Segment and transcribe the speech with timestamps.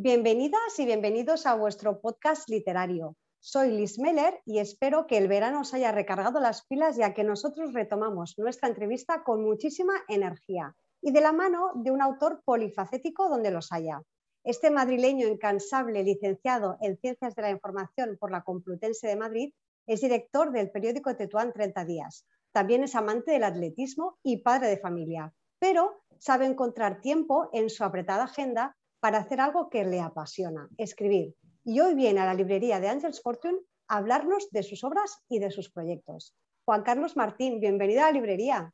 [0.00, 3.16] Bienvenidas y bienvenidos a vuestro podcast literario.
[3.40, 7.24] Soy Liz Meller y espero que el verano os haya recargado las pilas ya que
[7.24, 13.28] nosotros retomamos nuestra entrevista con muchísima energía y de la mano de un autor polifacético
[13.28, 14.00] donde los haya.
[14.44, 19.52] Este madrileño incansable, licenciado en Ciencias de la Información por la Complutense de Madrid,
[19.88, 22.24] es director del periódico Tetuán 30 Días.
[22.52, 27.82] También es amante del atletismo y padre de familia, pero sabe encontrar tiempo en su
[27.82, 31.34] apretada agenda para hacer algo que le apasiona, escribir.
[31.64, 35.38] Y hoy viene a la librería de Angels Fortune a hablarnos de sus obras y
[35.38, 36.34] de sus proyectos.
[36.64, 38.72] Juan Carlos Martín, bienvenido a la librería.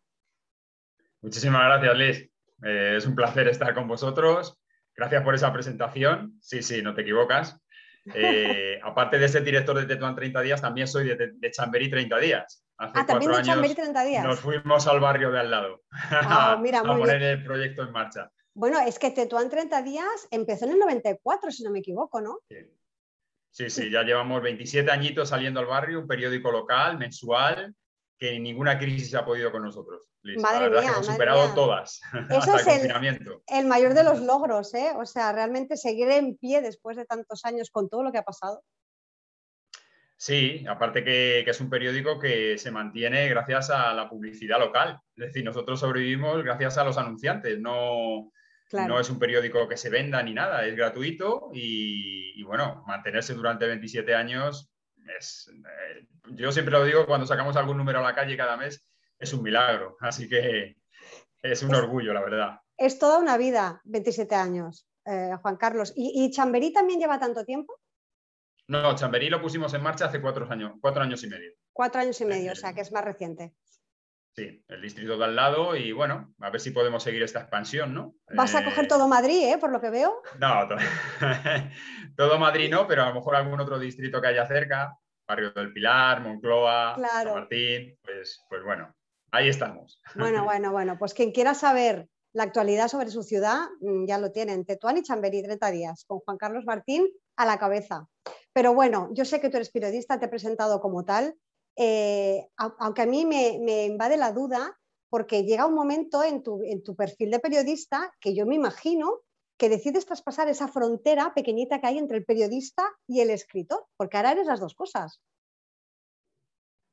[1.20, 2.30] Muchísimas gracias, Liz.
[2.64, 4.60] Eh, es un placer estar con vosotros.
[4.96, 6.38] Gracias por esa presentación.
[6.40, 7.60] Sí, sí, no te equivocas.
[8.14, 12.62] Eh, aparte de ser director de Tetuán 30 días, también soy de, Chamberí 30 días.
[12.76, 14.22] Hace ah, también de Chamberí 30 días.
[14.22, 18.30] Nos fuimos al barrio de al lado ah, a, poner el proyecto en marcha.
[18.54, 22.38] Bueno, es que Tetuán 30 días empezó en el 94, si no me equivoco, ¿no?
[22.48, 22.56] Sí.
[23.70, 27.72] Sí, ya llevamos 27 añitos saliendo al barrio, un periódico local, mensual,
[28.18, 30.08] que ninguna crisis ha podido con nosotros.
[30.38, 32.00] Madre mía, hemos superado todas.
[32.30, 32.90] Eso es el,
[33.46, 34.92] el, mayor de los logros, ¿eh?
[34.96, 38.24] O sea, realmente seguir en pie después de tantos años con todo lo que ha
[38.24, 38.64] pasado.
[40.16, 44.98] Sí, aparte que, es un periódico que se mantiene gracias a la publicidad local.
[45.16, 47.60] Es decir, nosotros sobrevivimos gracias a los anunciantes.
[47.60, 48.32] No,
[48.74, 53.66] no es un periódico que se venda ni nada, es gratuito y, bueno, mantenerse durante
[53.66, 54.70] 27 años
[55.18, 55.48] es...
[55.48, 58.86] Eh, yo siempre lo digo cuando sacamos algún número a la calle cada mes,
[59.18, 59.96] es un milagro.
[60.00, 60.76] Así que
[61.42, 62.60] es un orgullo, la verdad.
[62.76, 65.92] Es toda una vida, 27 años, eh, Juan Carlos.
[65.94, 67.78] ¿Y, ¿Y Chamberí también lleva tanto tiempo?
[68.66, 71.52] No, Chamberí lo pusimos en marcha hace cuatro años, cuatro años y medio.
[71.72, 73.54] Cuatro años y medio, o sea que es más reciente.
[74.36, 77.94] Sí, el distrito de al lado y bueno, a ver si podemos seguir esta expansión,
[77.94, 78.16] ¿no?
[78.34, 79.58] Vas a eh, coger todo Madrid, ¿eh?
[79.58, 80.22] Por lo que veo.
[80.40, 80.66] No,
[82.16, 84.98] todo, Madrid no, pero a lo mejor algún otro distrito que haya cerca,
[85.28, 88.92] Barrio del Pilar, Moncloa, San Martín, pues, pues bueno,
[89.30, 90.00] ahí estamos.
[90.16, 94.32] Bueno, bueno, bueno, pues quien quiera saber la actualidad sobre su ciudad, mm, ya lo
[94.32, 98.08] tienen, Tetuán y Chamberí, 30 días, con Juan Carlos Martín a la cabeza.
[98.52, 101.36] Pero bueno, yo sé que tú eres periodista, te he presentado como tal,
[101.76, 107.30] eh, aunque a mí me, invade la duda, porque llega un momento en tu, perfil
[107.30, 109.20] de periodista que yo me imagino
[109.56, 114.16] que decides traspasar esa frontera pequeñita que hay entre el periodista y el escritor, porque
[114.16, 115.20] ahora eres las dos cosas.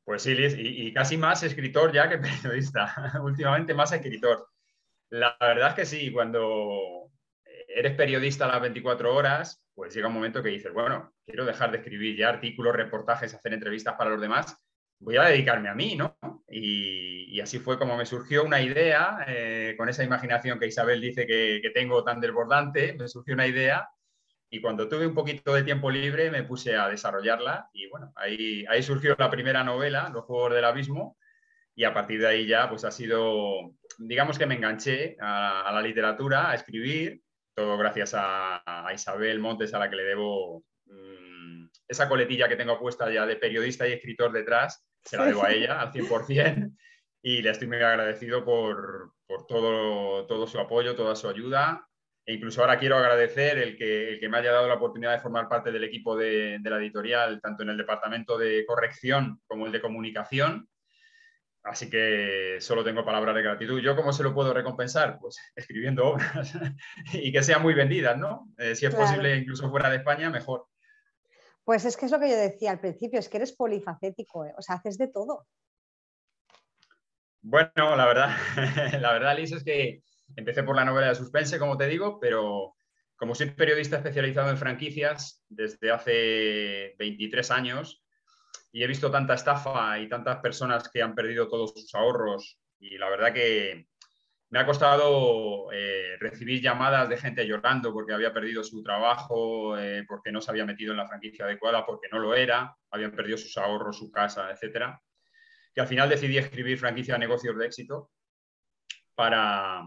[0.03, 4.47] Pues sí, Liz, y, casi más escritor ya que periodista, últimamente más escritor.
[5.09, 7.11] La verdad es que sí, cuando
[7.75, 11.71] eres periodista a las 24 horas, pues llega un momento que dices, bueno, quiero dejar
[11.71, 14.57] de escribir ya artículos, reportajes, hacer entrevistas para los demás,
[15.01, 16.17] voy a dedicarme a mí, ¿no?
[16.49, 21.25] Y, así fue como me surgió una idea, eh, con esa imaginación que Isabel dice
[21.25, 23.89] que, tengo tan desbordante, me surgió una idea
[24.49, 28.65] y cuando tuve un poquito de tiempo libre me puse a desarrollarla y bueno, ahí,
[28.69, 31.17] ahí surgió la primera novela, Los Juegos del Abismo,
[31.73, 35.81] y a partir de ahí ya pues ha sido, digamos que me enganché a, la
[35.81, 37.21] literatura, a escribir,
[37.55, 38.61] todo gracias a,
[38.93, 43.37] Isabel Montes, a la que le debo mm, esa coletilla que tengo puesta ya de
[43.37, 46.75] periodista y escritor detrás, se la debo a ella al 100%
[47.23, 49.13] y le estoy muy agradecido por,
[49.47, 51.87] todo, todo su apoyo, toda su ayuda.
[52.25, 55.19] E incluso ahora quiero agradecer el que, el que me haya dado la oportunidad de
[55.21, 59.65] formar parte del equipo de, de la editorial, tanto en el departamento de corrección como
[59.65, 60.69] el de comunicación,
[61.63, 63.79] Así que solo tengo palabras de gratitud.
[63.81, 65.19] ¿Yo cómo se lo puedo recompensar?
[65.19, 66.53] Pues escribiendo obras
[67.13, 68.47] y que sean muy vendidas, ¿no?
[68.57, 70.65] Eh, si es posible, incluso fuera de España, mejor.
[71.63, 74.53] Pues es que es lo que yo decía al principio, es que eres polifacético, ¿eh?
[74.57, 75.47] o sea, haces de todo.
[77.41, 78.35] Bueno, la verdad,
[78.99, 80.03] la verdad, Liz, es que
[80.35, 82.75] empecé por la novela de suspense, como te digo, pero
[83.15, 88.03] como soy periodista especializado en franquicias desde hace 23 años,
[88.71, 92.97] y he visto tanta estafa y tantas personas que han perdido todos sus ahorros y
[92.97, 93.87] la verdad que
[94.51, 100.03] me ha costado eh, recibir llamadas de gente llorando porque había perdido su trabajo, eh,
[100.05, 103.37] porque no se había metido en la franquicia adecuada, porque no lo era, habían perdido
[103.37, 104.99] sus ahorros, su casa, etc.
[105.73, 108.11] Que al final decidí escribir franquicia de negocios de éxito
[109.15, 109.83] para,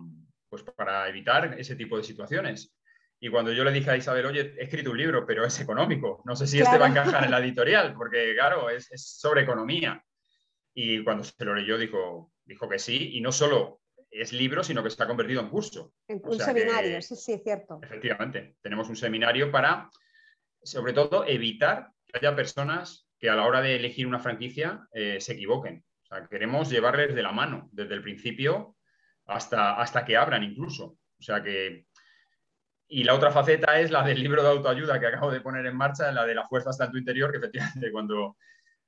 [0.48, 2.74] pues, para evitar ese tipo de situaciones.
[3.20, 6.22] Y cuando yo le dije a Isabel, oye, he escrito un libro, pero es económico,
[6.24, 10.02] no sé si este va a encajar en la editorial, porque claro, es, sobre economía.
[10.72, 13.82] Y cuando se lo leyó, dijo, dijo que sí, y no solo
[14.14, 15.92] es libro, sino que se ha convertido en curso.
[16.06, 17.80] En un seminario, sí, sí, cierto.
[17.82, 19.90] Efectivamente, tenemos un seminario para,
[20.62, 25.20] sobre todo, evitar que haya personas que a la hora de elegir una franquicia eh,
[25.20, 25.84] se equivoquen.
[26.04, 28.76] O sea, queremos llevarles de la mano desde el principio
[29.26, 30.96] hasta, hasta que abran incluso.
[31.18, 31.86] O sea que
[32.86, 35.76] Y la otra faceta es la del libro de autoayuda que acabo de poner en
[35.76, 38.36] marcha, la de la fuerza hasta en tu interior, que efectivamente cuando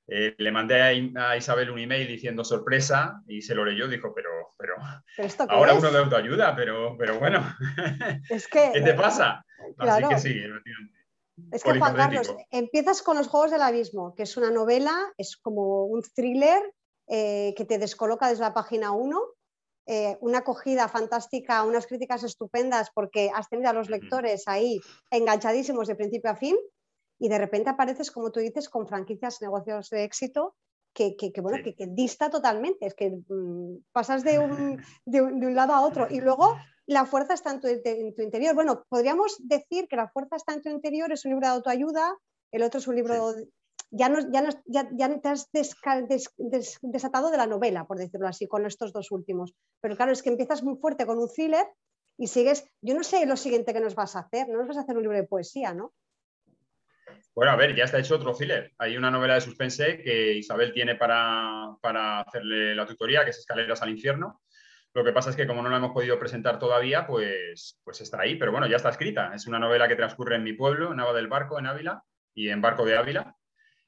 [0.09, 4.29] eh, le mandé a, Isabel un email diciendo sorpresa y se lo leyó, dijo, pero,
[4.57, 4.75] pero,
[5.49, 7.43] ahora uno de autoayuda, pero, pero bueno,
[8.51, 9.45] ¿qué te pasa?
[9.77, 10.41] Así que sí,
[11.51, 15.35] Es que Juan Carlos, empiezas con Los Juegos del Abismo, que es una novela, es
[15.35, 16.61] como un thriller
[17.07, 19.21] eh, que te descoloca desde la página 1
[19.89, 24.81] eh, una acogida fantástica, unas críticas estupendas porque has tenido a los lectores ahí
[25.11, 26.57] enganchadísimos de principio a fin
[27.19, 30.55] y de repente apareces, como tú dices, con franquicias, negocios de éxito
[30.93, 35.81] que, bueno, que, dista totalmente, es que mm, pasas de un, de, un, lado a
[35.81, 36.55] otro y luego
[36.87, 38.55] la fuerza está en tu, en tu, interior.
[38.55, 42.17] Bueno, podríamos decir que la fuerza está en tu interior, es un libro de autoayuda,
[42.51, 43.35] el otro es un libro
[43.91, 44.19] ya, no,
[44.65, 49.53] ya, ya, te has desatado de la novela, por decirlo así, con estos dos últimos.
[49.81, 51.65] Pero claro, es que empiezas muy fuerte con un thriller
[52.17, 54.77] y sigues, yo no sé lo siguiente que nos vas a hacer, no nos vas
[54.77, 55.93] a hacer un libro de poesía, ¿no?
[57.33, 58.73] Bueno, a ver, ya está hecho otro thriller.
[58.77, 63.39] Hay una novela de suspense que Isabel tiene para, para hacerle la tutoría, que es
[63.39, 64.41] Escaleras al Infierno.
[64.93, 68.21] Lo que pasa es que como no la hemos podido presentar todavía, pues, pues está
[68.21, 69.31] ahí, pero bueno, ya está escrita.
[69.35, 72.49] Es una novela que transcurre en mi pueblo, en Nava del Barco, en Ávila, y
[72.49, 73.35] en Barco de Ávila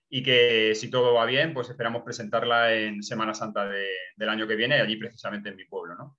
[0.10, 4.56] y que si todo va bien, pues esperamos presentarla en Semana Santa del año que
[4.56, 5.96] viene, allí precisamente en mi pueblo.
[5.96, 6.18] ¿no?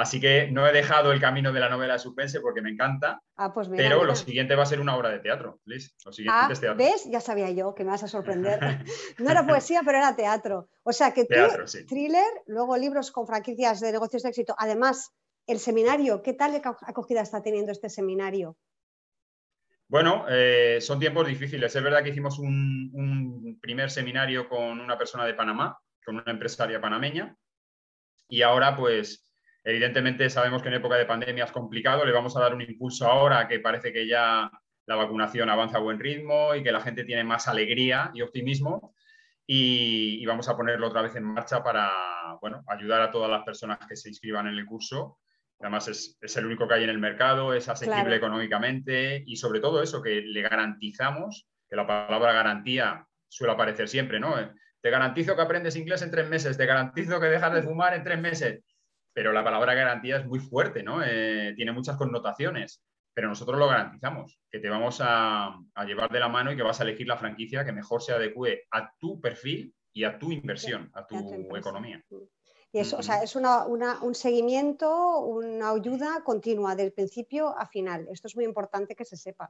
[0.00, 3.20] Así que no he dejado el camino de la novela de suspense porque me encanta,
[3.36, 5.94] ah, pues pero lo siguiente va a ser una obra de teatro, Liz.
[6.04, 6.84] Lo siguiente ah, es teatro.
[6.84, 7.04] ¿Ves?
[7.10, 8.58] Ya sabía yo que me vas a sorprender.
[9.18, 10.68] no era poesía, pero era teatro.
[10.82, 11.34] O sea que tú,
[11.86, 14.54] thriller, luego libros con franquicias de negocios de éxito.
[14.58, 15.12] Además,
[15.46, 18.56] el seminario, ¿qué tal acogida está teniendo este seminario?
[19.88, 21.74] Bueno, eh, son tiempos difíciles.
[21.74, 26.80] Es verdad que hicimos un, primer seminario con una persona de Panamá, con una empresaria
[26.80, 27.36] panameña,
[28.28, 29.26] y ahora, pues,
[29.64, 32.04] evidentemente sabemos que en época de pandemia es complicado.
[32.04, 34.50] Le vamos a dar un impulso ahora que parece que ya
[34.86, 38.94] la vacunación avanza a buen ritmo y que la gente tiene más alegría y optimismo.
[39.46, 41.90] Y, y, vamos a ponerlo otra vez en marcha para
[42.40, 45.18] bueno, ayudar a todas las personas que se inscriban en el curso
[45.60, 49.82] Además es, el único que hay en el mercado, es asequible económicamente y sobre todo
[49.82, 54.34] eso, que le garantizamos, que la palabra garantía suele aparecer siempre, ¿no?
[54.80, 58.04] Te garantizo que aprendes inglés en tres meses, te garantizo que dejas de fumar en
[58.04, 58.62] tres meses,
[59.14, 61.02] pero la palabra garantía es muy fuerte, ¿no?
[61.02, 62.82] Eh, tiene muchas connotaciones,
[63.14, 65.56] pero nosotros lo garantizamos, que te vamos a,
[65.86, 68.66] llevar de la mano y que vas a elegir la franquicia que mejor se adecue
[68.72, 71.16] a tu perfil y a tu inversión, a tu
[71.56, 72.02] economía.
[72.72, 78.08] Y eso, o sea, es un seguimiento, una ayuda continua del principio a final.
[78.10, 79.48] Esto es muy importante que se sepa.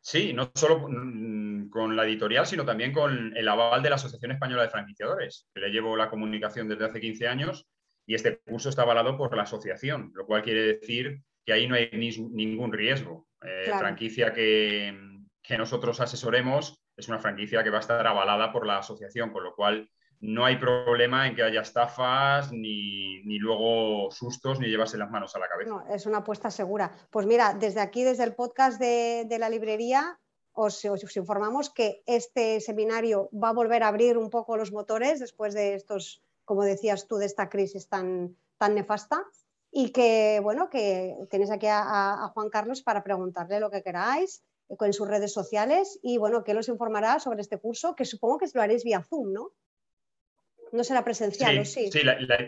[0.00, 4.62] Sí, no solo con la editorial, sino también con el aval de la Asociación Española
[4.62, 7.68] de Franquiciadores, que le llevo la comunicación desde hace 15 años
[8.10, 11.76] y este curso está avalado por la asociación, lo cual quiere decir que ahí no
[11.76, 13.28] hay ningún riesgo.
[13.40, 14.98] Eh, franquicia que,
[15.40, 19.44] que nosotros asesoremos es una franquicia que va a estar avalada por la asociación, con
[19.44, 25.08] lo cual no hay problema en que haya estafas, ni, luego sustos, ni llevarse las
[25.08, 25.70] manos a la cabeza.
[25.70, 26.90] No, es una apuesta segura.
[27.10, 30.18] Pues mira, desde aquí, desde el podcast de, la librería,
[30.50, 30.84] os,
[31.14, 35.74] informamos que este seminario va a volver a abrir un poco los motores después de
[35.74, 39.24] estos, como decías tú, de esta crisis tan, tan nefasta.
[39.70, 44.92] Y que, bueno, que tenéis aquí a, Juan Carlos para preguntarle lo que queráis en
[44.92, 48.46] sus redes sociales y, bueno, que él os informará sobre este curso, que supongo que
[48.52, 49.52] lo haréis vía Zoom, ¿no?
[50.72, 52.00] No será presencial, sí, ¿o sí?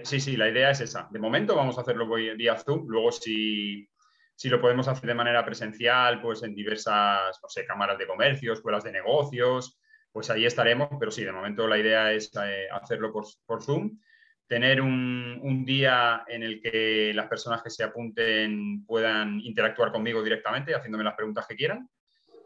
[0.05, 1.07] Sí sí, la idea es esa.
[1.13, 2.89] De momento vamos a hacerlo día Zoom.
[2.89, 3.89] Luego, si,
[4.47, 8.83] lo podemos hacer de manera presencial, pues en diversas, no sé, cámaras de comercio, escuelas
[8.83, 9.79] de negocios,
[10.13, 10.89] pues ahí estaremos.
[10.99, 13.99] Pero sí, de momento la idea es eh, hacerlo por, Zoom.
[14.47, 20.23] Tener un, un, día en el que las personas que se apunten puedan interactuar conmigo
[20.23, 21.89] directamente, haciéndome las preguntas que quieran.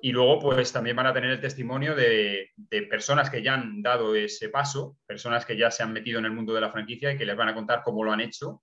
[0.01, 2.53] Y luego, pues también van a tener el testimonio de,
[2.89, 6.33] personas que ya han dado ese paso, personas que ya se han metido en el
[6.33, 8.63] mundo de la franquicia y que les van a contar cómo lo han hecho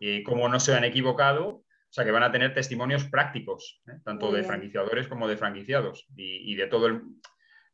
[0.00, 1.48] y cómo no se han equivocado.
[1.48, 3.98] O sea, que van a tener testimonios prácticos, ¿eh?
[4.04, 6.06] tanto de franquiciadores como de franquiciados.
[6.14, 7.02] Y, de todo el...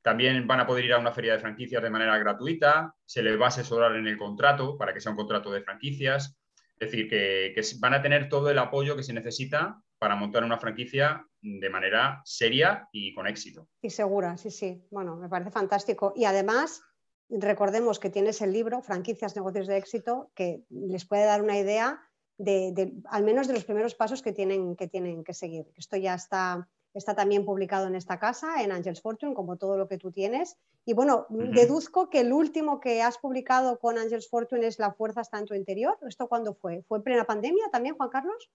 [0.04, 3.40] También van a poder ir a una feria de franquicias de manera gratuita, se les
[3.40, 6.37] va a asesorar en el contrato para que sea un contrato de franquicias.
[6.78, 10.58] Es decir, que van a tener todo el apoyo que se necesita para montar una
[10.58, 13.66] franquicia de manera seria y con éxito.
[13.80, 14.87] Y segura, sí, sí.
[14.90, 16.12] Bueno, me parece fantástico.
[16.14, 16.82] Y además,
[17.30, 21.99] recordemos que tienes el libro, Franquicias, Negocios de Éxito, que les puede dar una idea
[22.37, 25.73] de, al menos de los primeros pasos que tienen que, tienen que seguir.
[25.76, 29.88] Esto ya está, está también publicado en esta casa, en Angels Fortune, como todo lo
[29.88, 30.56] que tú tienes.
[30.84, 35.22] Y bueno, deduzco que el último que has publicado con Angels Fortune es La fuerza
[35.22, 35.98] está en tu interior.
[36.08, 36.84] ¿Esto cuándo fue?
[36.88, 38.50] ¿Fue plena pandemia también, Juan Carlos?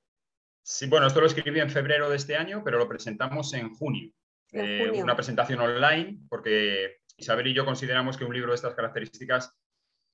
[0.64, 4.12] Sí, bueno, esto lo escribí en febrero de este año, pero lo presentamos en junio.
[4.52, 9.54] Eh, una presentación online, porque Isabel y yo consideramos que un libro de estas características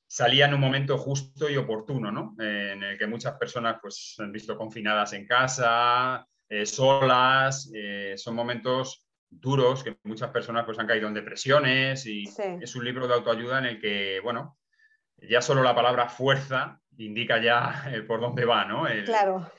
[0.08, 2.36] salía en un momento justo y oportuno, ¿no?
[2.39, 7.72] Eh, en el que muchas personas pues, se han visto confinadas en casa, eh, solas,
[8.18, 12.24] son momentos duros que muchas personas pues, han caído en depresiones y
[12.62, 14.58] es un libro de autoayuda en el que, bueno,
[15.18, 18.86] ya solo la palabra fuerza indica ya por dónde va, ¿no?
[19.06, 19.52] claro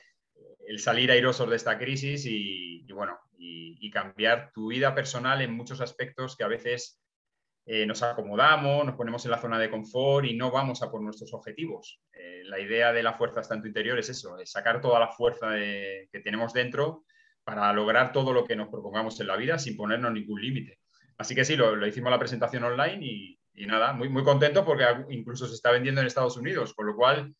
[0.67, 5.79] el salir airosos de esta crisis y, bueno, y, cambiar tu vida personal en muchos
[5.79, 7.01] aspectos que a veces
[7.69, 11.01] eh, nos acomodamos, nos ponemos en la zona de confort y no vamos a por
[11.01, 12.01] nuestros objetivos.
[12.13, 14.99] Eh, la idea de la fuerza está en tu interior es eso, es sacar toda
[14.99, 17.03] la fuerza que tenemos dentro
[17.43, 20.79] para lograr todo lo que nos propongamos en la vida sin ponernos ningún límite.
[21.17, 24.85] Así que sí, lo, hicimos la presentación online y, y, nada, muy, muy contento porque
[25.09, 27.35] incluso se está vendiendo en Estados Unidos, con lo cual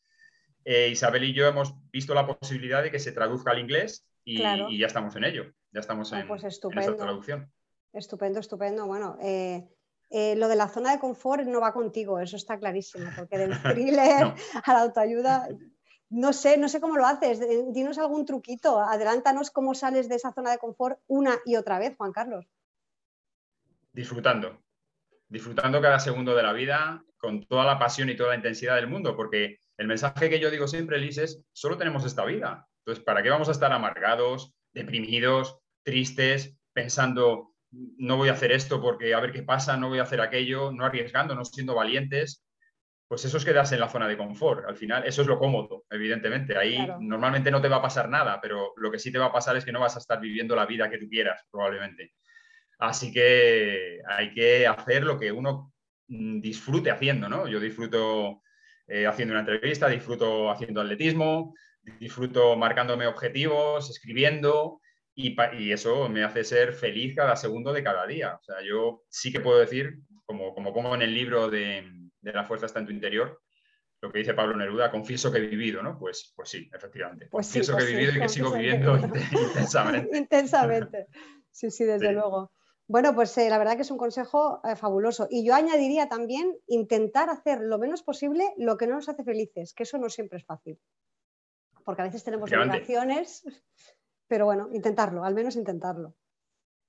[0.69, 4.37] eh, Isabel y yo hemos visto la posibilidad de que se traduzca al inglés y,
[4.77, 7.49] ya estamos en ello, ya estamos en, pues esa traducción.
[7.93, 8.85] Estupendo, estupendo.
[8.85, 9.65] Bueno, eh,
[10.09, 13.51] eh, lo de la zona de confort no va contigo, eso está clarísimo, porque del
[13.61, 14.33] thriller
[14.63, 15.49] a la autoayuda,
[16.09, 17.41] no sé, no sé cómo lo haces.
[17.73, 21.95] Dinos algún truquito, adelántanos cómo sales de esa zona de confort una y otra vez,
[21.97, 22.45] Juan Carlos.
[23.91, 24.61] Disfrutando,
[25.27, 28.87] disfrutando cada segundo de la vida con toda la pasión y toda la intensidad del
[28.87, 32.67] mundo, porque el mensaje que yo digo siempre, Liz, es, solo tenemos esta vida.
[32.85, 38.81] Entonces, ¿para qué vamos a estar amargados, deprimidos, tristes, pensando, no voy a hacer esto
[38.81, 42.43] porque a ver qué pasa, no voy a hacer aquello, no arriesgando, no siendo valientes?
[43.07, 44.65] Pues eso es quedarse en la zona de confort.
[44.67, 46.57] Al final, eso es lo cómodo, evidentemente.
[46.57, 49.31] Ahí normalmente no te va a pasar nada, pero lo que sí te va a
[49.31, 52.13] pasar es que no vas a estar viviendo la vida que tú quieras, probablemente.
[52.79, 55.73] Así que hay que hacer lo que uno
[56.07, 57.47] mm, disfrute haciendo, ¿no?
[57.47, 58.41] Yo disfruto
[58.87, 61.53] eh, haciendo una entrevista, disfruto haciendo atletismo,
[61.99, 64.81] disfruto marcándome objetivos, escribiendo
[65.17, 68.35] y, eso me hace ser feliz cada segundo de cada día.
[68.35, 72.43] O sea, yo sí que puedo decir, como, como pongo en el libro de, La
[72.43, 73.41] fuerza está en tu interior,
[73.99, 75.97] lo que dice Pablo Neruda, confieso que he vivido, ¿no?
[75.97, 77.27] Pues, pues sí, efectivamente.
[77.31, 78.95] Pues confieso que he pues vivido y que sigo viviendo
[79.31, 80.17] intensamente.
[80.17, 81.07] intensamente.
[81.49, 82.51] Sí, sí, desde luego.
[82.85, 85.27] Bueno, pues eh, la verdad que es un consejo eh, fabuloso.
[85.31, 89.73] Y yo añadiría también intentar hacer lo menos posible lo que no nos hace felices,
[89.73, 90.79] que eso no siempre es fácil.
[91.83, 93.43] Porque a veces tenemos obligaciones,
[94.27, 96.15] pero bueno, intentarlo, al menos intentarlo.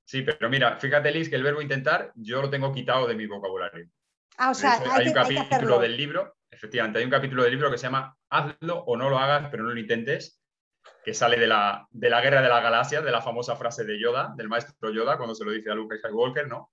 [0.04, 3.26] Sí, pero mira, fíjate, Liz, que el verbo intentar yo lo tengo quitado de mi
[3.26, 3.88] vocabulario.
[4.38, 7.76] Ah, o sea, hay, un capítulo del libro, efectivamente, hay un capítulo del libro que
[7.76, 10.40] se llama Hazlo o no lo hagas, pero no lo intentes,
[11.04, 14.00] que sale de la, de la guerra de las galaxias, de la famosa frase de
[14.00, 16.72] Yoda, del maestro Yoda, cuando se lo dice a Luke Skywalker, ¿no?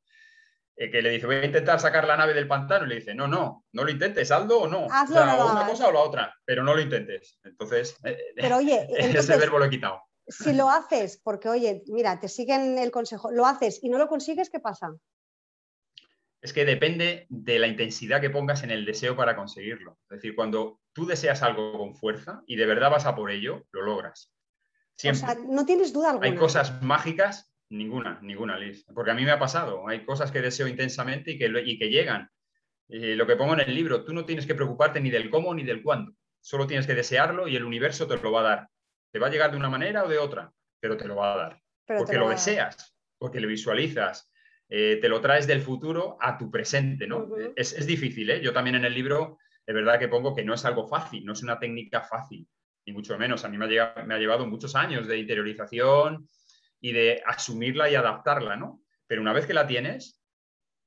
[0.77, 3.15] Eh, que le dice, voy a intentar sacar la nave del pantano, y le dice,
[3.15, 4.87] no, no, no lo intentes, hazlo o no.
[4.91, 7.39] Hazlo o una cosa o la otra, pero no lo intentes.
[7.43, 7.97] Entonces,
[8.35, 10.01] pero oye, ese verbo lo he quitado.
[10.27, 14.07] Si lo haces, porque oye, mira, te siguen el consejo, lo haces y no lo
[14.07, 14.95] consigues, ¿qué pasa?
[16.45, 19.97] es que depende de la intensidad que pongas en el deseo para conseguirlo.
[20.03, 23.65] Es decir, cuando tú deseas algo con fuerza y de verdad vas a por ello,
[23.71, 24.31] lo logras.
[25.03, 26.27] O sea, no tienes duda alguna.
[26.27, 28.85] Hay cosas mágicas, ninguna, ninguna, Liz.
[28.93, 29.87] Porque a mí me ha pasado.
[29.87, 32.29] Hay cosas que deseo intensamente y que, y que llegan.
[32.89, 35.63] lo que pongo en el libro, tú no tienes que preocuparte ni del cómo ni
[35.63, 36.13] del cuándo.
[36.41, 38.69] Solo tienes que desearlo y el universo te lo va a dar.
[39.15, 41.37] Te va a llegar de una manera o de otra, pero te lo va a
[41.37, 41.61] dar.
[41.87, 44.29] porque lo deseas, porque lo visualizas,
[44.67, 47.29] eh, te lo traes del futuro a tu presente, ¿no?
[47.55, 48.41] es, difícil, ¿eh?
[48.41, 51.31] Yo también en el libro, de verdad que pongo que no es algo fácil, no
[51.31, 52.45] es una técnica fácil,
[52.85, 53.45] ni mucho menos.
[53.45, 56.27] A mí me ha, llevado muchos años de interiorización
[56.81, 58.81] y de asumirla y adaptarla, ¿no?
[59.07, 60.21] Pero una vez que la tienes,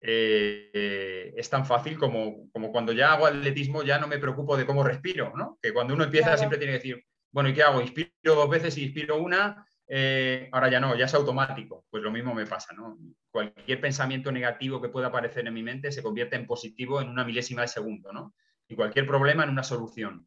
[0.02, 4.66] eh, es tan fácil como, como, cuando ya hago atletismo, ya no me preocupo de
[4.66, 5.58] cómo respiro, ¿no?
[5.62, 7.80] Que cuando uno empieza siempre tiene que decir, bueno, ¿y qué hago?
[7.80, 11.84] Inspiro dos veces y inspiro una, eh, ahora ya no, ya es automático.
[11.90, 12.98] Pues lo mismo me pasa, ¿no?
[13.30, 17.24] Cualquier pensamiento negativo que pueda aparecer en mi mente se convierte en positivo en una
[17.24, 18.34] milésima de segundo, ¿no?
[18.68, 20.26] Y cualquier problema en una solución.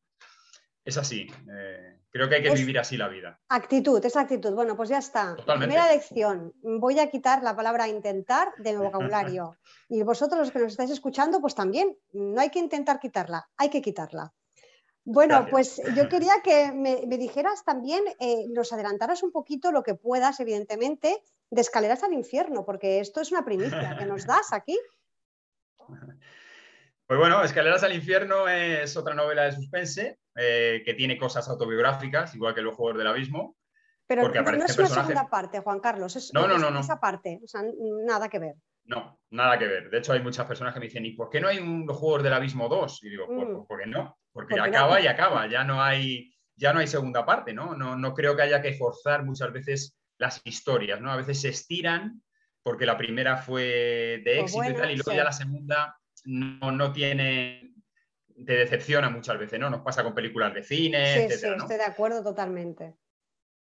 [0.84, 1.28] Es así.
[1.52, 3.40] Eh, creo que hay que vivir así la vida.
[3.50, 4.52] Actitud, es actitud.
[4.54, 5.36] Bueno, pues ya está.
[5.36, 6.52] Primera lección.
[6.64, 9.56] Voy a quitar la palabra intentar de mi vocabulario.
[9.90, 11.96] y vosotros los que nos estáis escuchando, pues también.
[12.14, 14.34] No hay que intentar quitarla, hay que quitarla.
[15.04, 19.96] Bueno, pues yo quería que me, dijeras también, eh, nos adelantaras un poquito lo que
[19.96, 24.78] puedas, evidentemente, de escaleras al infierno, porque esto es una primicia que nos das aquí.
[27.12, 32.34] Pues bueno, Escaleras al infierno es otra novela de suspense eh, que tiene cosas autobiográficas,
[32.36, 33.58] igual que Los Juegos del Abismo.
[34.08, 37.48] Pero no es una segunda parte, Juan Carlos, es, no, no, no, esa parte, o
[37.50, 37.64] sea,
[38.06, 38.56] nada que ver.
[38.86, 39.90] No, nada que ver.
[39.90, 41.98] De hecho, hay muchas personas que me dicen, ¿y por qué no hay un Los
[41.98, 43.04] Juegos del Abismo 2?
[43.04, 43.80] Y digo, ¿por, mm.
[43.80, 44.18] qué no?
[44.32, 47.76] Porque acaba y acaba, ya no hay, ya no hay segunda parte, ¿no?
[47.76, 47.96] ¿no?
[47.96, 51.12] No creo que haya que forzar muchas veces las historias, ¿no?
[51.12, 52.22] A veces se estiran
[52.64, 56.72] porque la primera fue de Pues éxito y tal, y luego ya la segunda no,
[56.72, 57.74] no tiene,
[58.46, 59.70] te decepciona muchas veces, ¿no?
[59.70, 61.64] Nos pasa con películas de cine, Sí, etcétera, sí, ¿no?
[61.64, 62.96] estoy de acuerdo totalmente.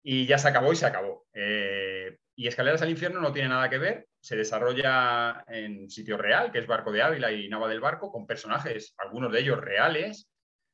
[0.04, 1.28] Y ya se acabó y se acabó.
[1.34, 6.52] Eh, y Escaleras al Infierno no tiene nada que ver, se desarrolla en sitio real,
[6.52, 10.30] que es Barco de Ávila y Nava del Barco, con personajes, algunos de ellos reales,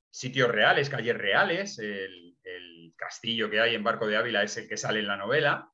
[0.10, 4.68] sitios reales, calles reales, el, el castillo que hay en Barco de Ávila es el
[4.68, 5.70] que sale en la novela.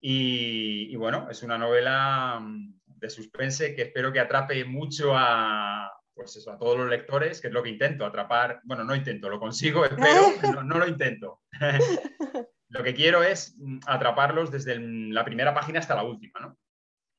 [0.00, 5.92] Y, y bueno, es una novela mm, de suspense que espero que atrape mucho a,
[6.14, 9.28] pues eso, a todos los lectores, que es lo que intento, atrapar, bueno, no intento,
[9.28, 11.40] lo consigo, espero, no, no lo intento.
[12.68, 16.56] lo que quiero es mm, atraparlos desde la primera página hasta la última, ¿no?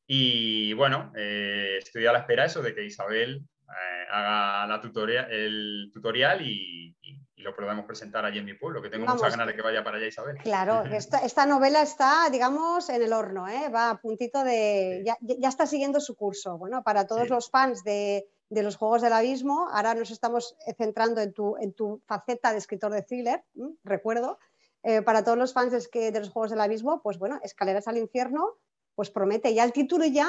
[0.07, 5.27] Y bueno, eh, estoy a la espera eso de que Isabel eh, haga la tutoria,
[5.29, 9.21] el tutorial y, y- y lo podamos presentar allí en mi pueblo, que tengo Vamos,
[9.21, 10.37] muchas ganas de que vaya para allá Isabel.
[10.41, 13.69] Claro, esta, esta novela está, digamos, en el horno, ¿eh?
[13.69, 15.01] va a puntito de.
[15.01, 15.05] Sí.
[15.05, 16.57] Ya, ya está siguiendo su curso.
[16.57, 17.29] Bueno, para todos Sí.
[17.29, 21.73] los fans de, de los Juegos del Abismo, ahora nos estamos centrando en tu, en
[21.73, 23.43] tu faceta de escritor de thriller,
[23.83, 24.39] recuerdo.
[24.83, 27.97] Eh, para todos los fans que de los Juegos del Abismo, pues bueno, Escaleras al
[27.97, 28.55] Infierno,
[28.98, 29.54] pues promete.
[29.54, 30.27] Ya el título ya,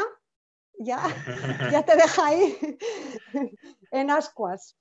[0.79, 0.99] ya,
[1.73, 2.59] ya te deja ahí
[3.91, 4.79] en ascuas.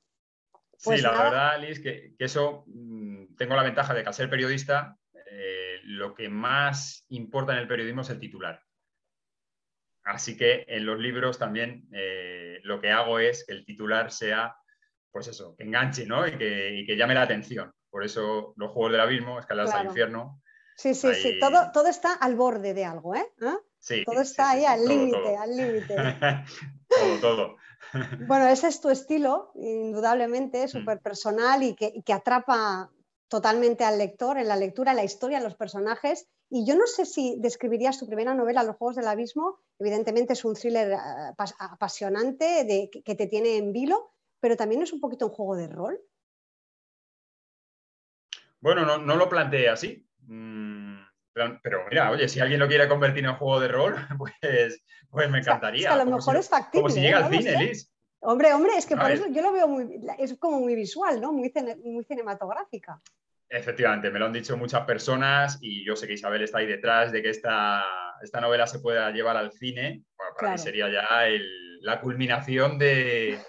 [0.83, 1.23] Pues sí, la nada.
[1.23, 4.97] verdad, Liz, que, que eso mm, tengo la ventaja de que al ser periodista,
[5.31, 8.61] eh, lo que más importa en el periodismo es el titular.
[10.03, 14.53] Así que en los libros también eh, lo que hago es que el titular sea,
[15.11, 16.27] pues eso, que enganche ¿no?
[16.27, 17.73] y, que, y que llame la atención.
[17.89, 19.79] Por eso los Juegos del Abismo, Escaleras Claro.
[19.81, 20.41] al Infierno,
[20.77, 23.27] Sí, sí, sí, todo, todo está al borde de algo, ¿eh?
[23.41, 23.57] ¿Ah?
[23.87, 24.03] Sí.
[24.05, 25.95] Todo está sí, ahí al límite, al límite.
[26.89, 27.57] todo, todo.
[28.19, 29.63] Bueno, ese es tu estilo, Mm.
[29.65, 32.91] indudablemente, súper personal y que, y que atrapa
[33.29, 36.27] totalmente al lector en la lectura, en la historia, en los personajes.
[36.49, 39.59] Y yo no sé si describirías tu primera novela, Los Juegos del Abismo.
[39.79, 44.93] Evidentemente es un thriller apas- apasionante de, que te tiene en vilo, pero también es
[44.93, 45.99] un poquito un juego de rol.
[48.59, 50.07] Bueno, no, no lo planteé así.
[50.27, 50.76] Mm,
[51.63, 55.39] pero, mira, oye, si alguien lo quiere convertir en juego de rol, pues, pues me
[55.39, 55.79] O sea, encantaría.
[55.81, 56.81] es que a lo mejor si- es factible.
[56.81, 57.03] Como si ¿eh?
[57.03, 57.57] llega No al cine.
[57.65, 57.91] Liz.
[58.19, 61.31] Hombre, hombre, es que por eso yo lo veo muy, es como muy visual, ¿no?
[61.31, 62.99] Muy, cine- muy cinematográfica.
[63.49, 67.11] Efectivamente, me lo han dicho muchas personas y yo sé que Isabel está ahí detrás
[67.11, 67.83] de que esta,
[68.21, 70.03] esta novela se pueda llevar al cine.
[70.17, 73.39] Bueno, para mí sería ya el- la culminación de,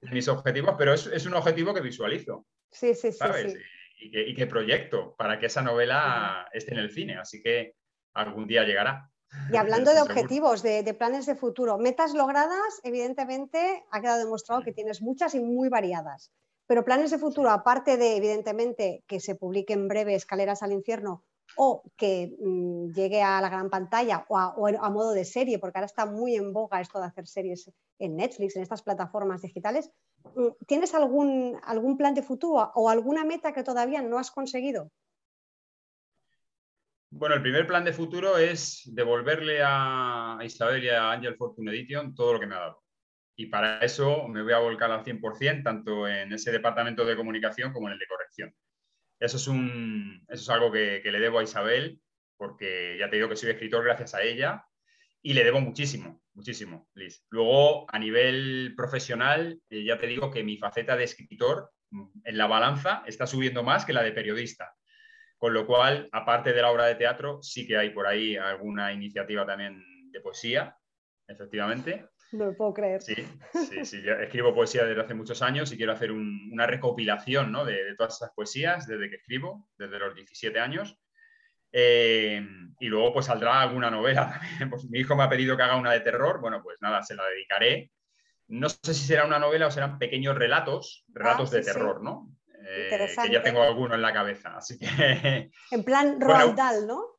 [0.00, 3.52] de mis objetivos, pero es, es un objetivo que visualizo, Sí, sí, sí, ¿sabes?
[3.52, 3.58] sí.
[3.98, 7.74] Y, que proyecto para que esa novela esté en el cine, así que
[8.14, 9.10] algún día llegará.
[9.50, 14.62] Y hablando de objetivos, de, de planes de futuro, metas logradas, evidentemente ha quedado demostrado
[14.62, 16.30] que tienes muchas y muy variadas.
[16.66, 21.24] Pero planes de futuro, aparte de, evidentemente, que se publique en breve Escaleras al Infierno
[21.56, 25.58] o que mm, llegue a la gran pantalla o a, o a modo de serie,
[25.58, 29.42] porque ahora está muy en boga esto de hacer series en Netflix, en estas plataformas
[29.42, 29.90] digitales,
[30.34, 34.90] mm, ¿tienes algún, algún plan de futuro o alguna meta que todavía no has conseguido?
[37.10, 42.14] Bueno, el primer plan de futuro es devolverle a Isabel y a Angel Fortune Edition
[42.14, 42.82] todo lo que me ha dado.
[43.36, 47.72] Y para eso me voy a volcar al 100%, tanto en ese departamento de comunicación
[47.72, 48.54] como en el de corrección.
[49.18, 52.00] Eso es, un, eso es algo que, le debo a Isabel,
[52.36, 54.64] porque ya te digo que soy escritor gracias a ella
[55.22, 57.24] y le debo muchísimo, muchísimo, Liz.
[57.30, 62.38] Luego, a nivel profesional, eh, ya te digo que mi faceta de escritor mm, en
[62.38, 64.74] la balanza está subiendo más que la de periodista.
[65.38, 68.92] Con lo cual, aparte de la obra de teatro, sí que hay por ahí alguna
[68.92, 70.76] iniciativa también de poesía,
[71.26, 72.06] efectivamente.
[72.32, 73.00] No lo puedo creer.
[73.02, 73.14] Sí,
[73.52, 74.02] sí, sí.
[74.02, 77.64] Yo escribo poesía desde hace muchos años y quiero hacer un- una recopilación ¿no?
[77.64, 80.98] de, de todas esas poesías desde que escribo, desde los 17 años.
[81.72, 82.44] Eh,
[82.80, 84.70] y luego pues saldrá alguna novela también.
[84.70, 86.40] Pues mi hijo me ha pedido que haga una de terror.
[86.40, 87.90] Bueno, pues nada, se la dedicaré.
[88.48, 91.72] No sé si será una novela o serán pequeños relatos, relatos sí, de sí.
[91.72, 92.30] terror, ¿no?
[92.68, 94.56] Eh, que ya tengo alguno en la cabeza.
[94.56, 96.20] Así que En plan.
[96.20, 97.15] Roald Dahl, ¿no?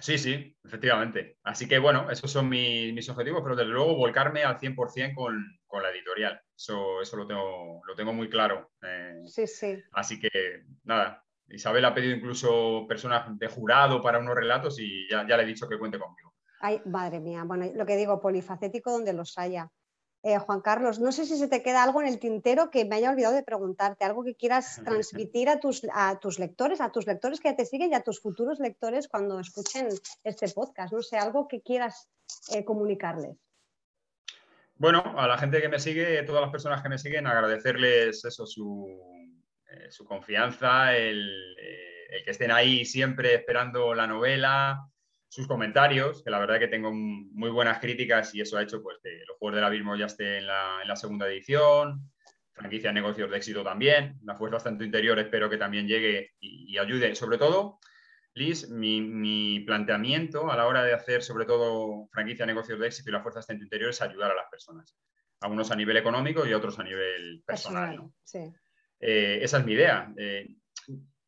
[0.00, 1.38] Sí, sí, efectivamente.
[1.44, 5.40] Así que bueno, esos son mi- mis objetivos, pero desde luego volcarme al 100% con,
[5.66, 6.40] con la editorial.
[6.56, 8.72] Eso, eso lo, tengo, lo tengo muy claro.
[8.82, 9.82] Eh, Sí, sí.
[9.92, 10.28] así que
[10.82, 15.44] nada, Isabel ha pedido incluso personas de jurado para unos relatos y ya, ya le
[15.44, 16.34] he dicho que cuente conmigo.
[16.60, 19.68] Ay, madre mía, bueno, lo que digo, polifacético donde los haya.
[20.26, 22.96] Eh, Juan Carlos, no sé si se te queda algo en el tintero que me
[22.96, 27.06] haya olvidado de preguntarte, algo que quieras transmitir a tus, a tus lectores, a tus
[27.06, 29.86] lectores que ya te siguen y a tus futuros lectores cuando escuchen
[30.24, 32.08] este podcast, no sé, algo que quieras
[32.54, 33.36] eh, comunicarles.
[34.76, 38.46] Bueno, a la gente que me sigue, todas las personas que me siguen, agradecerles eso,
[38.46, 38.88] su,
[39.68, 41.54] eh, su confianza, el,
[42.24, 44.88] que estén ahí siempre esperando la novela,
[45.34, 48.98] sus comentarios, que la verdad que tengo muy buenas críticas y eso ha hecho pues,
[49.02, 52.08] que los Juegos del Abismo ya esté en la, segunda edición,
[52.52, 57.16] franquicia Negocios de Éxito también, la Fuerza Tanto Interior espero que también llegue y, ayude,
[57.16, 57.80] sobre todo
[58.34, 63.12] Liz, mi, planteamiento a la hora de hacer sobre todo franquicia, negocios de éxito y
[63.12, 64.96] la fuerza asistente interior es ayudar a las personas.
[65.40, 68.08] Algunos a nivel económico y otros a nivel personal.
[69.00, 70.12] Eh, esa es mi idea.
[70.16, 70.46] Eh,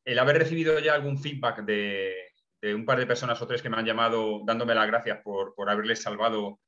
[0.04, 2.25] el haber recibido ya algún feedback de,
[2.62, 5.70] un par de personas o tres que me han llamado dándome las gracias por, por
[5.70, 6.60] haberles salvado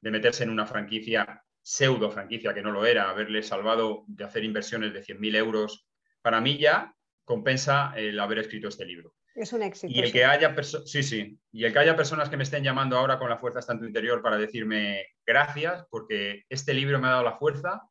[0.00, 4.44] de meterse en una franquicia, pseudo franquicia que no lo era, haberles salvado de hacer
[4.44, 5.88] inversiones de 100.000 euros,
[6.22, 9.14] para mí ya compensa el haber escrito este libro.
[9.34, 9.92] Es un éxito.
[9.94, 11.38] Y el que haya sí, sí.
[11.52, 13.78] Y el que haya personas que me estén llamando ahora con la fuerza hasta en
[13.78, 17.82] tu interior para decirme gracias, porque este libro me ha dado la fuerza,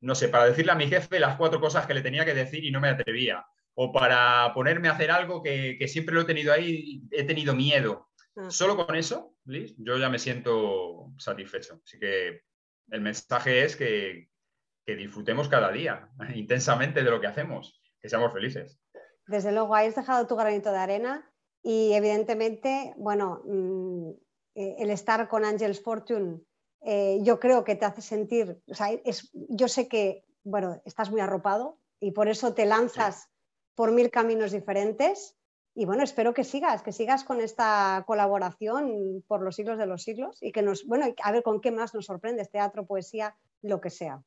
[0.00, 2.64] no sé, para decirle a mi jefe las cuatro cosas que le tenía que decir
[2.64, 3.44] y no me atrevía.
[3.74, 8.08] O para ponerme a hacer algo que, siempre lo he tenido ahí, he tenido miedo.
[8.36, 8.50] Ah.
[8.50, 11.80] Solo con eso, Liz, yo ya me siento satisfecho.
[11.84, 12.42] Así que
[12.90, 14.28] el mensaje es que,
[14.84, 18.78] que disfrutemos cada día intensamente de lo que hacemos, que seamos felices.
[19.26, 21.32] Desde luego, has dejado tu granito de arena
[21.62, 24.10] y evidentemente, bueno, mm,
[24.54, 26.40] eh, el estar con Angels Fortune,
[26.84, 31.10] eh, yo creo que te hace sentir, o sea, es, yo sé que, bueno, estás
[31.10, 33.30] muy arropado y por eso te lanzas
[33.74, 35.36] por mil caminos diferentes.
[35.74, 40.02] Y bueno, espero que sigas, que sigas con esta colaboración por los siglos de los
[40.02, 43.80] siglos y que nos, bueno, a ver con qué más nos sorprendes, teatro, poesía, lo
[43.80, 44.22] que sea.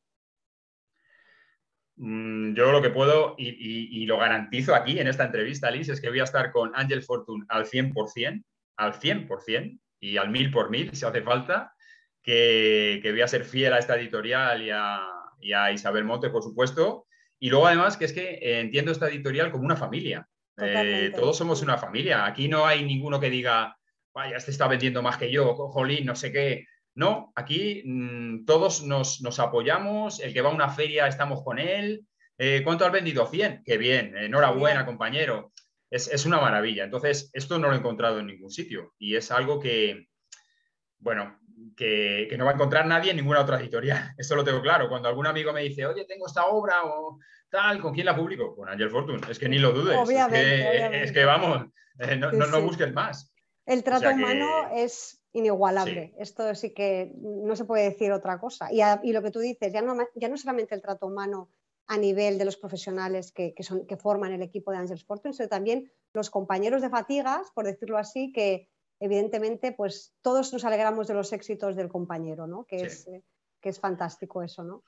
[1.98, 6.10] Mm, yo lo que puedo, y, lo garantizo aquí en esta entrevista, Liz, es que
[6.10, 8.44] voy a estar con Ángel Fortune al 100%,
[8.78, 11.74] al 100% y al mil por mil si hace falta,
[12.22, 14.72] que, voy a ser fiel a esta editorial y
[15.52, 17.06] a, Isabel Monte, por supuesto.
[17.40, 20.28] Y luego además que es que eh, entiendo esta editorial como una familia.
[20.58, 22.26] Eh, todos somos una familia.
[22.26, 23.78] Aquí no hay ninguno que diga,
[24.14, 26.66] vaya, este está vendiendo más que yo, jolín, no sé qué.
[26.96, 32.06] No, aquí mm, todos nos, apoyamos, el que va a una feria estamos con él.
[32.38, 33.28] Eh, ¿Cuánto has vendido?
[33.28, 33.64] 100.
[33.66, 35.52] Qué bien, enhorabuena, compañero.
[35.90, 36.84] Es, una maravilla.
[36.84, 40.08] Entonces, esto no lo he encontrado en ningún sitio y es algo que,
[40.98, 41.40] bueno,
[41.76, 44.14] que, no va a encontrar nadie en ninguna otra editorial.
[44.18, 44.90] Eso lo tengo claro.
[44.90, 48.56] Cuando algún amigo me dice, oye, tengo esta obra o tal, ¿con quién la publico?
[48.56, 49.22] Con Angel Fortune.
[49.30, 49.98] Es que ni lo dudes.
[50.10, 51.68] es, que, vamos,
[52.00, 53.32] eh, no, no, busques más.
[53.66, 56.14] El trato humano es inigualable.
[56.20, 58.70] Esto sí que no se puede decir otra cosa.
[58.72, 61.50] Y, lo que tú dices, ya no, ya no solamente el trato humano
[61.88, 65.50] a nivel de los profesionales que, son, que forman el equipo de Angels Fortune, sino
[65.50, 71.14] también los compañeros de fatigas, por decirlo así, que evidentemente pues todos nos alegramos de
[71.14, 72.66] los éxitos del compañero, ¿no?
[72.66, 73.10] Que, es,
[73.62, 74.84] que es fantástico eso, ¿no?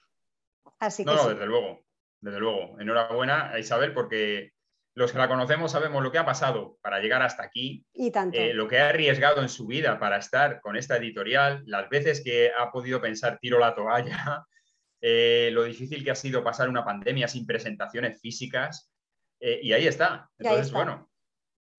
[0.80, 1.82] Así no, no, desde luego,
[2.22, 2.80] desde luego.
[2.80, 4.54] Enhorabuena a Isabel porque
[4.98, 8.54] los que la conocemos sabemos lo que ha pasado para llegar hasta aquí, y eh,
[8.56, 12.52] lo que ha arriesgado en su vida para estar con esta editorial, las veces que
[12.58, 14.44] ha podido pensar tiro la toalla,
[15.02, 18.92] eh, lo difícil que ha sido pasar una pandemia sin presentaciones físicas,
[19.40, 20.32] eh, y ahí está.
[20.40, 21.12] Entonces, bueno,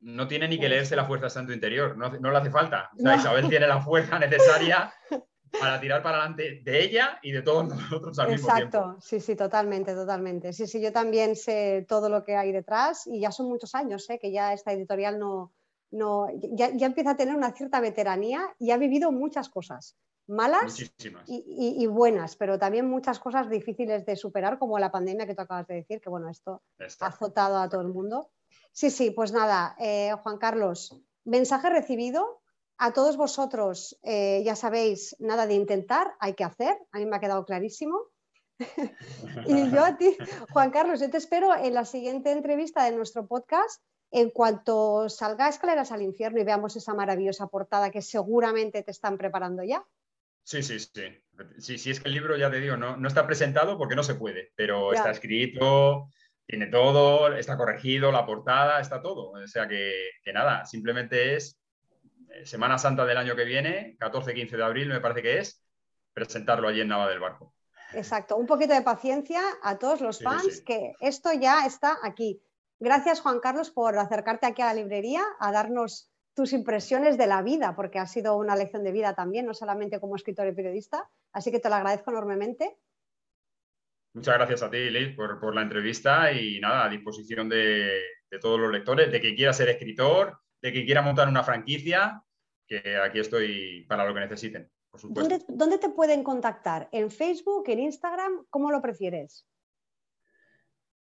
[0.01, 2.91] no tiene ni que leerse la fuerza santo interior, no, no le hace falta.
[2.97, 4.93] Isabel tiene la fuerza necesaria
[5.59, 8.79] para tirar para adelante de ella y de todos nosotros al mismo tiempo.
[8.79, 10.53] Exacto, sí, sí, totalmente, totalmente.
[10.53, 14.09] Sí, sí, yo también sé todo lo que hay detrás y ya son muchos años
[14.11, 14.19] ¿eh?
[14.19, 15.53] que ya esta editorial no,
[15.91, 20.79] no ya, empieza a tener una cierta veteranía y ha vivido muchas cosas malas
[21.27, 25.67] y, buenas, pero también muchas cosas difíciles de superar, como la pandemia que tú acabas
[25.67, 26.63] de decir, que bueno, esto
[27.01, 28.31] ha azotado a todo el mundo.
[28.73, 30.95] Sí, sí, pues nada, eh, Juan Carlos,
[31.25, 32.43] mensaje recibido
[32.77, 37.17] a todos vosotros, eh, ya sabéis, nada de intentar, hay que hacer, a mí me
[37.17, 37.99] ha quedado clarísimo.
[39.47, 40.17] y yo a ti,
[40.53, 45.49] Juan Carlos, yo te espero en la siguiente entrevista de nuestro podcast en cuanto salga
[45.49, 49.85] Escaleras al Infierno y veamos esa maravillosa portada que seguramente te están preparando ya.
[50.45, 51.03] Sí, sí, sí.
[51.59, 54.03] Sí, sí, es que el libro, ya te digo, no, no está presentado porque no
[54.03, 56.09] se puede, pero está escrito,
[56.49, 59.33] tiene todo, está corregido, la portada, está todo.
[59.33, 59.93] O sea que,
[60.25, 61.61] que nada, simplemente es
[62.31, 65.63] eh, Semana Santa del año que viene, 14-15 de abril me parece que es,
[66.15, 67.55] presentarlo allí en Nava del Barco.
[67.93, 72.41] Exacto, un poquito de paciencia a todos los fans, que esto ya está aquí.
[72.81, 77.43] Gracias Juan Carlos por acercarte aquí a la librería, a darnos tus impresiones de la
[77.43, 81.11] vida, porque ha sido una lección de vida también, no solamente como escritor y periodista,
[81.33, 82.79] así que te lo agradezco enormemente.
[84.19, 88.59] Muchas gracias a ti, Liz, por, la entrevista y nada, a disposición de, de todos
[88.59, 92.21] los lectores, de que quiera ser escritor, de que quiera montar una franquicia,
[92.67, 94.69] que aquí estoy para lo que necesiten.
[94.91, 96.89] Por ¿Dónde, ¿Dónde, te pueden contactar?
[96.91, 98.45] ¿En Facebook, en Instagram?
[98.51, 99.47] ¿Cómo lo prefieres?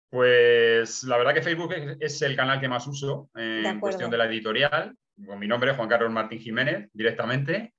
[0.10, 4.26] Pues la verdad que Facebook es el canal que más uso en cuestión de la
[4.26, 7.76] editorial, con mi nombre, Juan Carlos Martín Jiménez, directamente.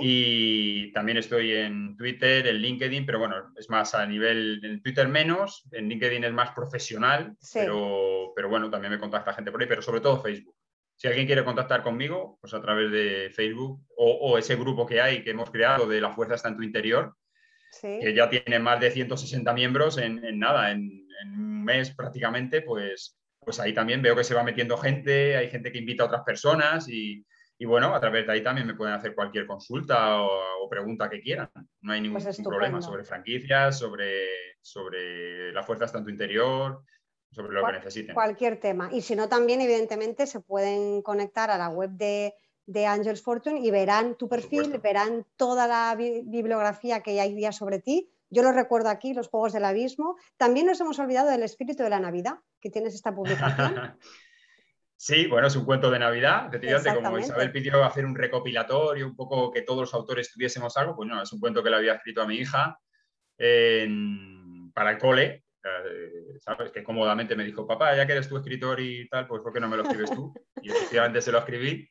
[0.00, 5.08] Y también estoy en Twitter, en LinkedIn, pero bueno, es más a nivel, en Twitter
[5.08, 9.68] menos, en LinkedIn es más profesional, pero, pero bueno, también me contacta gente por ahí,
[9.68, 10.54] pero sobre todo Facebook.
[10.96, 15.22] Si alguien quiere contactar conmigo, pues a través de Facebook o, ese grupo que hay
[15.22, 17.14] que hemos creado de La Fuerza está en tu interior,
[17.80, 23.60] que ya tiene más de 160 miembros en, nada, en, un mes prácticamente, pues, pues
[23.60, 26.88] ahí también veo que se va metiendo gente, hay gente que invita a otras personas
[26.88, 27.24] y,
[27.60, 31.20] y bueno, a través de ahí también me pueden hacer cualquier consulta o, pregunta que
[31.20, 31.50] quieran.
[31.80, 34.26] No hay ningún, pues problema sobre franquicias, sobre,
[34.60, 36.82] sobre la fuerza tanto interior,
[37.32, 38.14] sobre lo que necesiten.
[38.14, 38.90] Cualquier tema.
[38.92, 42.34] Y si no, también, evidentemente, se pueden conectar a la web de,
[42.66, 47.80] de Angels Fortune y verán tu perfil, verán toda la bibliografía que hay día sobre
[47.80, 48.12] ti.
[48.30, 50.16] Yo lo recuerdo aquí, los Juegos del Abismo.
[50.36, 53.96] También nos hemos olvidado del espíritu de la Navidad, que tienes esta publicación.
[55.00, 56.50] Sí, bueno, es un cuento de Navidad.
[56.92, 61.08] como Isabel pidió hacer un recopilatorio, un poco que todos los autores tuviésemos algo, pues
[61.08, 62.76] no, es un cuento que le había escrito a mi hija
[64.74, 65.44] para el cole.
[65.62, 66.72] Eh, ¿Sabes?
[66.72, 69.60] Que cómodamente me dijo, papá, ya que eres tu escritor y tal, pues ¿por qué
[69.60, 70.34] no me lo escribes tú?
[70.62, 71.88] Y efectivamente se lo escribí.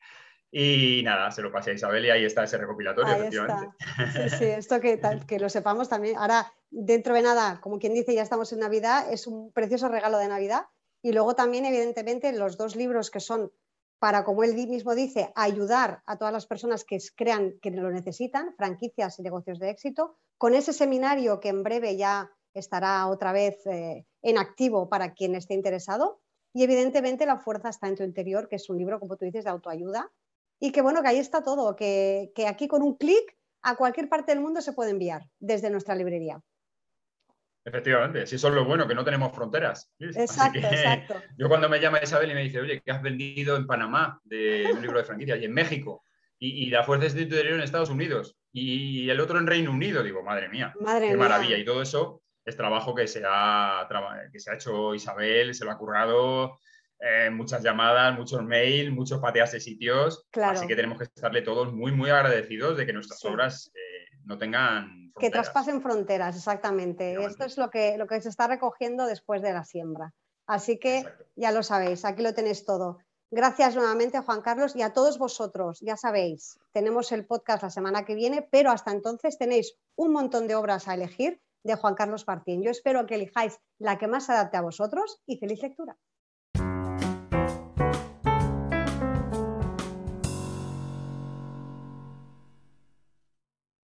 [0.50, 3.74] Y nada, se lo pasé a Isabel y ahí está ese recopilatorio, efectivamente.
[4.12, 6.18] Sí, sí, esto que, que lo sepamos también.
[6.18, 10.18] Ahora, dentro de nada, como quien dice, ya estamos en Navidad, es un precioso regalo
[10.18, 10.66] de Navidad
[11.02, 13.52] y luego también, evidentemente, los dos libros que son
[13.98, 18.54] para, como él mismo dice, ayudar a todas las personas que crean que lo necesitan,
[18.56, 23.66] franquicias y negocios de éxito, con ese seminario que en breve ya estará otra vez
[23.66, 26.20] eh, en activo para quien esté interesado.
[26.54, 29.44] Y evidentemente La fuerza está en tu interior, que es un libro, como tú dices,
[29.44, 30.10] de autoayuda.
[30.60, 34.08] Y que bueno, que ahí está todo, que, que aquí con un clic a cualquier
[34.08, 36.42] parte del mundo se puede enviar desde nuestra librería.
[37.68, 39.92] Efectivamente, si eso es lo bueno, que no tenemos fronteras.
[39.98, 41.14] Exacto, exacto.
[41.38, 44.70] Yo cuando me llama Isabel y me dice, oye, ¿qué has vendido en Panamá de
[44.72, 46.04] un libro de franquicia y en México?
[46.40, 50.02] Y, la Fuerza de Interior en Estados Unidos y el otro en Reino Unido.
[50.02, 51.58] Digo, madre mía, qué maravilla.
[51.58, 53.86] Y todo eso es trabajo que se ha,
[54.32, 56.58] que se ha hecho Isabel, se lo ha currado,
[57.00, 60.26] eh, muchas llamadas, muchos mails, muchos pateas de sitios.
[60.32, 63.87] Así que tenemos que estarle todos muy, muy agradecidos de que nuestras obras eh,
[64.28, 67.14] no tengan que traspasen fronteras, exactamente.
[67.24, 70.14] Esto es lo que, lo que se está recogiendo después de la siembra.
[70.46, 72.98] Así que ya lo sabéis, aquí lo tenéis todo.
[73.30, 75.80] Gracias nuevamente, Juan Carlos, y a todos vosotros.
[75.80, 80.46] Ya sabéis, tenemos el podcast la semana que viene, pero hasta entonces tenéis un montón
[80.46, 82.62] de obras a elegir de Juan Carlos Martín.
[82.62, 85.98] Yo espero que elijáis la que más se adapte a vosotros y feliz lectura.